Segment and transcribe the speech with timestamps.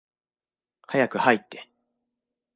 [0.87, 1.69] 早く入って。